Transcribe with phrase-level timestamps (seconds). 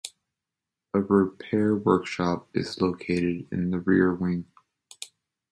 [0.95, 4.45] A repair workshop is located in the rear wing.